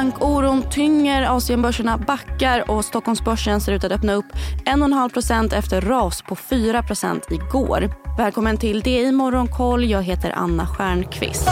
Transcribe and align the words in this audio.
Bankoron 0.00 0.62
tynger, 0.70 1.36
Asienbörserna 1.36 1.98
backar 1.98 2.70
och 2.70 2.84
Stockholmsbörsen 2.84 3.60
ser 3.60 3.72
ut 3.72 3.84
att 3.84 3.92
öppna 3.92 4.12
upp 4.12 4.26
1,5% 4.64 5.54
efter 5.54 5.80
ras 5.80 6.22
på 6.22 6.34
4% 6.34 7.20
igår. 7.32 7.90
Välkommen 8.18 8.56
till 8.56 8.80
DI 8.80 9.12
Morgonkoll. 9.12 9.90
Jag 9.90 10.02
heter 10.02 10.32
Anna 10.36 10.66
Stjernqvist. 10.66 11.48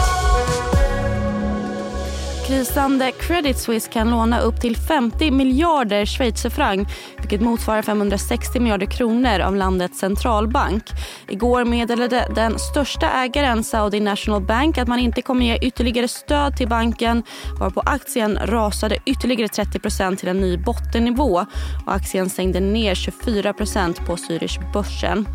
Krisande 2.49 3.11
Credit 3.11 3.57
Suisse 3.57 3.91
kan 3.91 4.09
låna 4.09 4.39
upp 4.39 4.61
till 4.61 4.77
50 4.77 5.31
miljarder 5.31 6.05
schweizerfranc 6.05 6.89
vilket 7.17 7.41
motsvarar 7.41 7.81
560 7.81 8.59
miljarder 8.59 8.85
kronor 8.85 9.39
av 9.39 9.55
landets 9.55 9.99
centralbank. 9.99 10.83
Igår 11.27 11.65
meddelade 11.65 12.27
den 12.35 12.59
största 12.59 13.09
ägaren 13.09 13.63
Saudi 13.63 13.99
National 13.99 14.41
Bank 14.41 14.77
att 14.77 14.87
man 14.87 14.99
inte 14.99 15.21
kommer 15.21 15.45
ge 15.45 15.57
ytterligare 15.61 16.07
stöd 16.07 16.57
till 16.57 16.67
banken 16.67 17.23
varpå 17.59 17.81
aktien 17.85 18.39
rasade 18.41 18.97
ytterligare 19.05 19.47
30% 19.47 20.15
till 20.15 20.29
en 20.29 20.41
ny 20.41 20.57
bottennivå 20.57 21.45
och 21.85 21.93
aktien 21.93 22.29
stängde 22.29 22.59
ner 22.59 22.95
24% 22.95 24.05
på 24.05 24.15
Zürichbörsen. 24.15 25.25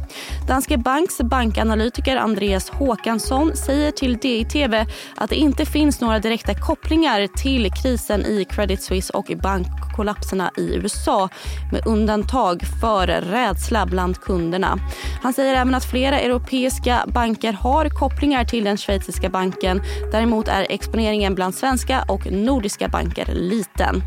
Danske 0.48 0.78
Banks 0.78 1.18
bankanalytiker 1.18 2.16
Andreas 2.16 2.70
Håkansson 2.70 3.56
säger 3.56 3.90
till 3.90 4.16
DI-TV 4.16 4.86
att 5.16 5.30
det 5.30 5.36
inte 5.36 5.66
finns 5.66 6.00
några 6.00 6.18
direkta 6.18 6.54
kopplingar 6.54 7.03
till 7.36 7.70
krisen 7.72 8.26
i 8.26 8.44
Credit 8.44 8.82
Suisse 8.82 9.12
och 9.12 9.30
bankkollapserna 9.42 10.50
i 10.56 10.74
USA 10.74 11.28
med 11.72 11.86
undantag 11.86 12.62
för 12.80 13.06
rädsla 13.06 13.86
bland 13.86 14.20
kunderna. 14.20 14.78
Han 15.22 15.32
säger 15.32 15.54
även 15.54 15.74
att 15.74 15.84
flera 15.84 16.20
europeiska 16.20 17.04
banker 17.06 17.52
har 17.52 17.88
kopplingar 17.88 18.44
till 18.44 18.64
den 18.64 18.76
schweiziska 18.76 19.28
banken. 19.28 19.82
Däremot 20.12 20.48
är 20.48 20.66
exponeringen 20.70 21.34
bland 21.34 21.54
svenska 21.54 22.04
och 22.08 22.32
nordiska 22.32 22.88
banker 22.88 23.34
liten. 23.34 24.02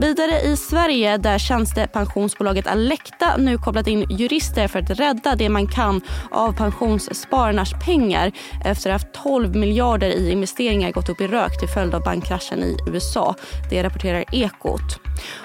Vidare 0.00 0.40
i 0.40 0.56
Sverige 0.56 1.16
där 1.16 1.38
tjänstepensionsbolaget 1.38 2.66
Alecta 2.66 3.36
nu 3.36 3.58
kopplat 3.58 3.86
in 3.86 4.06
jurister 4.10 4.68
för 4.68 4.78
att 4.78 4.90
rädda 4.90 5.34
det 5.34 5.48
man 5.48 5.66
kan 5.66 6.00
av 6.30 6.52
pensionsspararnas 6.52 7.72
pengar 7.84 8.32
efter 8.64 8.90
att 8.90 9.14
12 9.14 9.56
miljarder 9.56 10.08
i 10.08 10.30
investeringar 10.30 10.92
gått 10.92 11.08
upp 11.08 11.20
i 11.20 11.26
rök 11.26 11.58
till 11.58 11.68
följd 11.68 11.94
av 11.94 12.00
kraschen 12.34 12.62
i 12.62 12.76
USA. 12.86 13.34
Det 13.70 13.82
rapporterar 13.82 14.24
Ekot. 14.32 15.00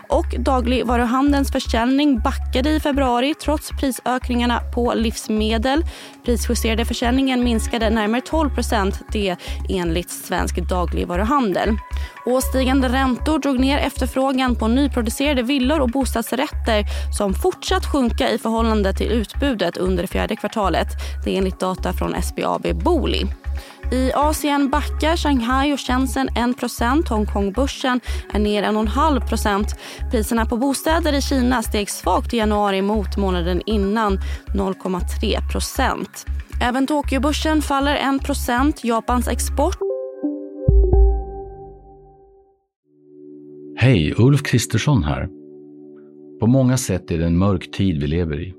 Och 0.10 0.36
dagligvaruhandelns 0.40 1.52
försäljning 1.52 2.20
backade 2.20 2.70
i 2.70 2.80
februari 2.80 3.34
trots 3.44 3.70
prisökningarna 3.70 4.62
på 4.76 4.94
livsmedel. 4.94 5.84
Prisjusterade 6.26 6.86
försäljningen 6.86 7.44
minskade 7.44 7.90
närmare 7.90 8.22
12% 8.22 8.94
det 9.12 9.36
enligt 9.70 10.10
Svensk 10.10 10.70
dagligvaruhandel. 10.70 11.78
Och 12.26 12.44
stigande 12.44 12.90
räntor 12.90 13.40
drog 13.40 13.60
ner 13.60 13.78
efterfrågan 13.78 14.56
på 14.56 14.68
nyproducerade 14.68 15.42
villor 15.42 15.80
och 15.80 15.90
bostadsrätter 15.90 16.86
som 17.18 17.34
fortsatt 17.34 17.86
sjunka 17.86 18.30
i 18.32 18.38
förhållande 18.38 18.94
till 18.94 19.12
utbudet 19.12 19.78
under 19.78 20.08
fjärde 20.08 20.36
kvartalet. 20.36 20.88
Det 21.26 21.34
är 21.34 21.38
enligt 21.38 21.60
data 21.60 21.94
från 21.94 22.22
SBAB 22.22 22.84
Booli. 22.84 23.28
I 23.92 24.12
Asien 24.16 24.70
backar 24.70 25.18
Shanghai 25.18 25.74
och 25.74 25.80
Shenzhen 25.80 26.30
1 26.30 27.10
Hongkongbörsen 27.10 28.00
är 28.34 28.40
ner 28.40 28.64
1,5% 28.64 29.66
Priserna 30.12 30.46
på 30.46 30.58
bostäder 30.58 31.14
i 31.14 31.22
Kina 31.22 31.64
steg 31.64 31.90
svagt 31.90 32.34
i 32.34 32.38
januari 32.38 32.82
mot 32.82 33.18
månaden 33.18 33.62
innan 33.66 34.20
0,3% 34.56 36.06
Även 36.62 36.88
Tokyobörsen 36.88 37.62
faller 37.62 37.96
1% 37.96 38.74
Japans 38.84 39.28
export 39.28 39.78
Hej, 43.82 44.14
Ulf 44.18 44.44
Kristersson 44.44 45.04
här. 45.04 45.30
På 46.40 46.48
många 46.48 46.78
sätt 46.78 47.12
är 47.12 47.18
det 47.18 47.26
en 47.26 47.38
mörk 47.38 47.72
tid 47.72 48.02
vi 48.02 48.08
lever 48.08 48.42
i. 48.42 48.59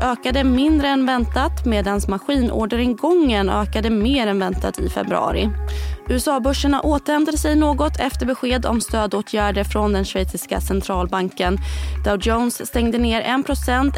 Ökade 0.00 0.44
mindre 0.44 0.88
än 0.88 1.06
väntat 1.06 1.64
medan 1.64 2.00
maskinorderingången 2.08 3.50
ökade 3.50 3.90
mer 3.90 4.26
än 4.26 4.38
väntat 4.38 4.78
i 4.78 4.88
februari. 4.88 5.50
USA-börserna 6.10 6.80
återhämtade 6.80 7.38
sig 7.38 7.56
något 7.56 8.00
efter 8.00 8.26
besked 8.26 8.66
om 8.66 8.80
stödåtgärder 8.80 9.64
från 9.64 9.92
den 9.92 10.04
schweiziska 10.04 10.60
centralbanken. 10.60 11.58
Dow 12.04 12.18
Jones 12.22 12.66
stängde 12.66 12.98
ner 12.98 13.20
1 13.20 13.48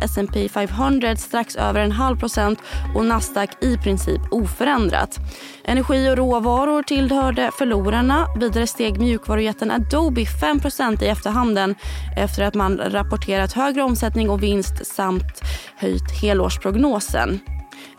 S&P 0.02 0.48
500 0.48 1.16
strax 1.16 1.56
över 1.56 1.80
en 1.80 1.92
halv 1.92 2.16
procent 2.16 2.58
och 2.94 3.04
Nasdaq 3.04 3.50
i 3.60 3.76
princip 3.76 4.20
oförändrat. 4.30 5.18
Energi 5.64 6.10
och 6.10 6.16
råvaror 6.16 6.82
tillhörde 6.82 7.50
förlorarna. 7.58 8.26
Vidare 8.40 8.66
steg 8.66 9.00
mjukvarujätten 9.00 9.70
Adobe 9.70 10.20
5% 10.20 11.02
i 11.02 11.06
efterhanden 11.06 11.74
efter 12.16 12.44
att 12.44 12.54
man 12.54 12.78
rapporterat 12.78 13.52
högre 13.52 13.82
omsättning 13.82 14.30
och 14.30 14.42
vinst 14.42 14.86
samt 14.86 15.42
höjt 15.76 15.89
helårsprognosen. 16.22 17.40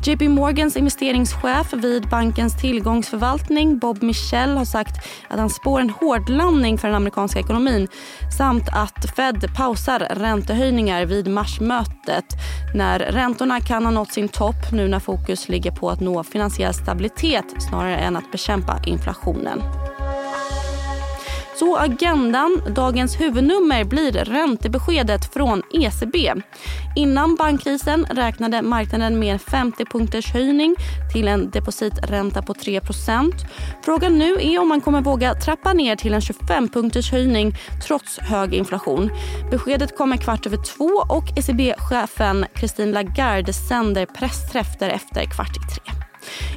JP 0.06 0.30
Morgans 0.30 0.78
investeringschef 0.78 1.74
vid 1.74 2.10
bankens 2.10 2.62
tillgångsförvaltning 2.62 3.80
Bob 3.80 4.04
Michel 4.04 4.58
har 4.58 4.66
sagt 4.66 5.08
att 5.28 5.40
han 5.40 5.50
spår 5.50 5.80
en 5.80 5.90
hårdlandning 5.90 6.78
för 6.78 6.88
den 6.88 6.96
amerikanska 6.96 7.40
ekonomin 7.40 7.88
samt 8.38 8.70
att 8.72 9.16
Fed 9.16 9.56
pausar 9.56 10.00
räntehöjningar 10.00 11.06
vid 11.06 11.28
marsmötet 11.28 12.26
när 12.76 13.00
räntorna 13.00 13.60
kan 13.60 13.86
ha 13.86 13.92
nått 13.92 14.12
sin 14.12 14.30
topp 14.30 14.72
nu 14.72 14.88
när 14.88 15.00
fokus 15.00 15.50
ligger 15.50 15.72
på 15.72 15.90
att 15.90 16.00
nå 16.00 16.24
finansiell 16.24 16.74
stabilitet 16.74 17.46
snarare 17.70 17.98
än 17.98 18.16
att 18.16 18.32
bekämpa 18.32 18.82
inflationen. 18.86 19.62
Så 21.62 21.78
agendan, 21.78 22.62
dagens 22.76 23.20
huvudnummer 23.20 23.84
blir 23.84 24.12
räntebeskedet 24.12 25.34
från 25.34 25.62
ECB. 25.74 26.34
Innan 26.96 27.36
bankkrisen 27.36 28.06
räknade 28.06 28.62
marknaden 28.62 29.20
med 29.20 29.34
en 29.34 29.40
50 29.40 29.86
punkters 29.86 30.34
höjning 30.34 30.76
till 31.14 31.28
en 31.28 31.50
depositränta 31.50 32.42
på 32.42 32.54
3% 32.54 33.32
Frågan 33.86 34.18
nu 34.18 34.34
är 34.34 34.60
om 34.60 34.68
man 34.68 34.82
kommer 34.82 35.02
våga 35.02 35.34
trappa 35.34 35.74
ner 35.74 35.96
till 35.96 36.14
en 36.14 36.22
25 36.22 36.70
punkters 36.70 37.12
höjning 37.12 37.56
trots 37.88 38.20
hög 38.20 38.54
inflation. 38.54 39.12
Beskedet 39.52 39.98
kommer 39.98 40.18
kvart 40.18 40.46
över 40.46 40.58
två 40.58 40.92
och 41.10 41.38
ECB-chefen 41.38 42.46
Christine 42.56 42.92
Lagarde 42.92 43.54
sänder 43.54 44.06
pressträff 44.06 44.80
därefter 44.80 45.26
kvart 45.26 45.58
i 45.58 45.60
tre. 45.60 45.81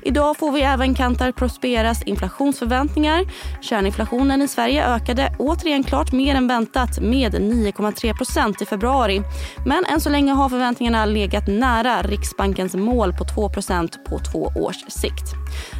Idag 0.06 0.36
får 0.36 0.52
vi 0.52 0.62
även 0.62 0.94
Kantar 0.94 1.32
Prosperas 1.32 2.02
inflationsförväntningar. 2.02 3.24
Kärninflationen 3.60 4.42
i 4.42 4.48
Sverige 4.48 4.86
ökade 4.86 5.36
återigen 5.38 5.84
klart 5.84 6.12
mer 6.12 6.34
än 6.34 6.48
väntat 6.48 7.00
med 7.00 7.34
9,3% 7.34 8.62
i 8.62 8.66
februari. 8.66 9.22
Men 9.66 9.84
än 9.84 10.00
så 10.00 10.10
länge 10.10 10.32
har 10.32 10.48
förväntningarna 10.48 11.04
legat 11.04 11.46
nära 11.46 12.02
Riksbankens 12.02 12.74
mål 12.74 13.12
på 13.12 13.24
2% 13.24 14.04
på 14.08 14.18
två 14.18 14.52
års 14.56 14.84
sikt. 14.88 15.32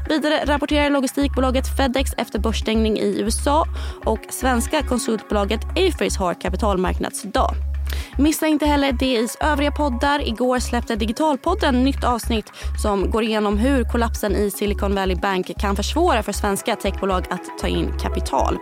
Vidare 0.09 0.45
rapporterar 0.45 0.91
logistikbolaget 0.91 1.77
Fedex 1.77 2.11
efter 2.17 2.39
börsstängning 2.39 2.99
i 2.99 3.21
USA 3.21 3.67
och 4.05 4.21
svenska 4.31 4.83
konsultbolaget 4.83 5.61
Afris 5.65 6.17
har 6.17 6.35
kapitalmarknadsdag. 6.35 7.74
Missa 8.19 8.47
inte 8.47 8.67
heller 8.67 8.93
DIs 8.93 9.37
övriga 9.41 9.73
poddar. 9.73 10.29
Igår 10.29 10.59
släppte 10.59 10.97
Digitalpodden 10.97 11.85
nytt 11.85 12.05
avsnitt 12.05 12.53
som 12.83 13.11
går 13.11 13.23
igenom 13.23 13.59
hur 13.59 13.85
kollapsen 13.85 14.37
i 14.37 14.51
Silicon 14.51 14.95
Valley 14.95 15.17
Bank 15.17 15.51
kan 15.59 15.77
försvåra 15.77 16.23
för 16.23 16.33
svenska 16.33 16.77
techbolag 16.77 17.25
att 17.31 17.59
ta 17.61 17.67
in 17.67 17.99
kapital. 17.99 18.59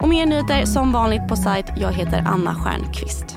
Och 0.00 0.08
mer 0.08 0.26
nyheter 0.26 0.64
som 0.64 0.92
vanligt 0.92 1.28
på 1.28 1.36
sajt. 1.36 1.66
Jag 1.76 1.92
heter 1.92 2.24
Anna 2.26 2.54
Stjernqvist. 2.54 3.36